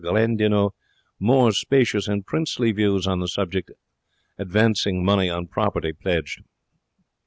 [0.03, 0.73] Gandinot
[1.19, 3.75] more spacious and princely views on the subject of
[4.39, 6.41] advancing money on property pledged.